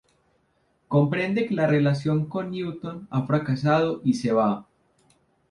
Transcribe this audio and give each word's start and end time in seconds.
Comprende 0.87 1.45
que 1.45 1.53
la 1.53 1.67
relación 1.67 2.25
con 2.25 2.49
Newton 2.49 3.07
ha 3.11 3.27
fracasado, 3.27 4.01
y 4.03 4.15
se 4.15 4.31
va. 4.33 4.65